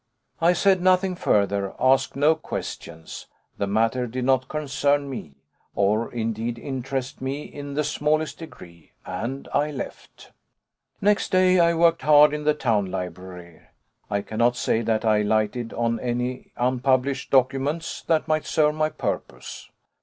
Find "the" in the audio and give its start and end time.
3.59-3.67, 7.75-7.83, 12.45-12.55